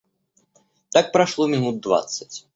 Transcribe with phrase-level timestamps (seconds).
[0.91, 2.47] Так прошло минут двадцать.